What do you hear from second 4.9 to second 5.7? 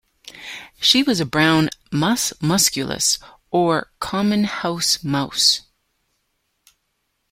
mouse.